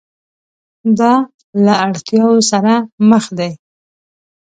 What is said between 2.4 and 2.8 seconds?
سره